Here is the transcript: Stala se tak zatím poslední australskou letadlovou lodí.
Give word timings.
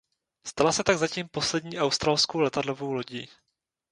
Stala 0.47 0.71
se 0.71 0.83
tak 0.83 0.97
zatím 0.97 1.27
poslední 1.27 1.79
australskou 1.79 2.39
letadlovou 2.39 2.91
lodí. 2.93 3.29